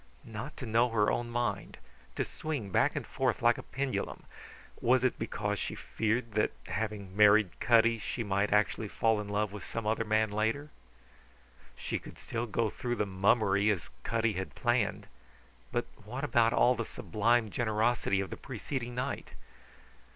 Not 0.25 0.57
to 0.57 0.65
know 0.65 0.89
her 0.89 1.11
own 1.11 1.29
mind, 1.29 1.77
to 2.15 2.25
swing 2.25 2.71
back 2.71 2.95
and 2.95 3.05
forth 3.05 3.43
like 3.43 3.59
a 3.59 3.61
pendulum! 3.61 4.23
Was 4.81 5.03
it 5.03 5.19
because 5.19 5.59
she 5.59 5.75
feared 5.75 6.31
that, 6.31 6.53
having 6.65 7.15
married 7.15 7.59
Cutty, 7.59 7.99
she 7.99 8.23
might 8.23 8.51
actually 8.51 8.87
fall 8.87 9.21
in 9.21 9.29
love 9.29 9.51
with 9.51 9.63
some 9.63 9.85
other 9.85 10.03
man 10.03 10.31
later? 10.31 10.71
She 11.75 11.99
could 11.99 12.17
still 12.17 12.47
go 12.47 12.71
through 12.71 12.95
the 12.95 13.05
mummery 13.05 13.69
as 13.69 13.91
Cutty 14.01 14.33
had 14.33 14.55
planned; 14.55 15.05
but 15.71 15.85
what 16.03 16.23
about 16.23 16.51
all 16.51 16.73
the 16.73 16.83
sublime 16.83 17.51
generosity 17.51 18.21
of 18.21 18.31
the 18.31 18.37
preceding 18.37 18.95
night? 18.95 19.33